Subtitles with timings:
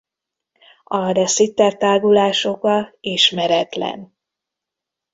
[0.83, 4.13] A de Sitter-tágulás oka ismeretlen.